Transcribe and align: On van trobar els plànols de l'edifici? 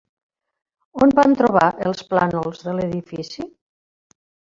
On 1.05 1.11
van 1.19 1.35
trobar 1.41 1.65
els 1.89 2.01
plànols 2.13 2.63
de 2.69 2.73
l'edifici? 2.79 3.47